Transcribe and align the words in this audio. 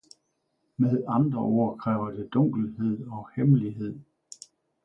Med 0.75 1.03
andre 1.07 1.39
ord 1.39 1.77
kræver 1.77 2.11
det 2.11 2.33
dunkelhed 2.33 3.07
og 3.07 3.29
hemmelighed. 3.35 3.99